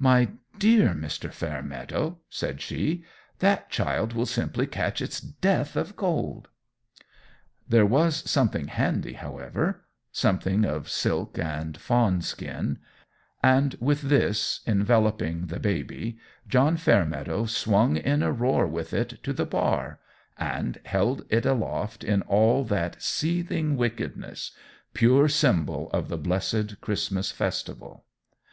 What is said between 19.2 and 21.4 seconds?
to the bar and held